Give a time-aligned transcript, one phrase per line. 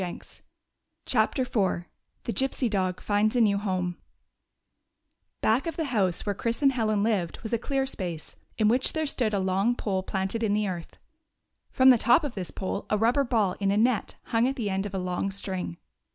[0.01, 0.19] 44
[1.05, 1.83] CHAPTER IV
[2.23, 3.97] THE GYPSY DOG FINDS A NEW HOME
[5.43, 8.67] B ACK of the house where Chris and Helen lived was a clear space, in
[8.67, 10.97] which there stood a long pole planted in the earth.
[11.69, 14.71] From the top of this pole a rubber ball in a net hung at the
[14.71, 15.77] end of a long string.